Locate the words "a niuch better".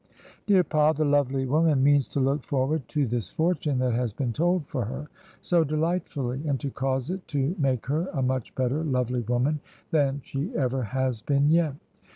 8.11-8.83